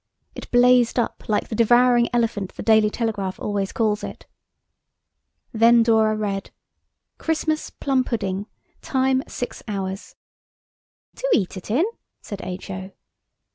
[0.33, 4.25] It blazed up like the devouring elephant the Daily Telegraph always calls it.
[5.53, 6.49] Then Dora read–
[7.19, 8.47] "'Christmas plum pudding.
[8.81, 10.15] Time six hours.'"
[11.17, 11.85] "To eat it in?"
[12.19, 12.89] said H.O.